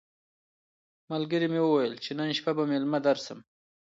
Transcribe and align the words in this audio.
ملګري 1.11 1.47
مي 1.53 1.61
وویل 1.63 1.93
چي 2.03 2.11
نن 2.19 2.29
شپه 2.37 2.51
به 2.57 2.63
مېلمه 2.71 2.99
درسم. 3.07 3.39